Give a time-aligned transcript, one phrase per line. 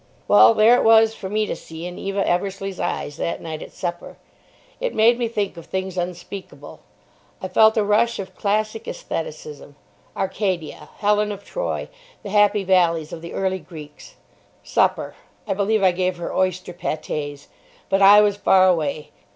[0.27, 3.71] Well, there it was for me to see in Eva Eversleigh's eyes that night at
[3.71, 4.17] supper.
[4.79, 6.79] It made me think of things unspeakable.
[7.39, 9.75] I felt a rush of classic aestheticism:
[10.17, 11.87] Arcadia, Helen of Troy,
[12.23, 14.15] the happy valleys of the early Greeks.
[14.63, 15.13] Supper:
[15.47, 17.45] I believe I gave her oyster pâtés.
[17.87, 19.11] But I was far away.